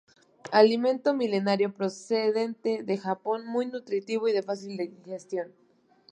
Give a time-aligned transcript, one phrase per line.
[0.51, 5.53] Alimento milenario procedente de Japón, muy nutritivo y de fácil digestión.